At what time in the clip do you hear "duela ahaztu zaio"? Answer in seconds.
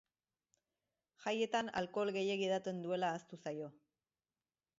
2.87-3.71